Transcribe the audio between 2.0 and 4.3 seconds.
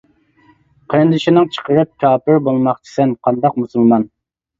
كاپىر، بولماقچىسەن قانداق مۇسۇلمان.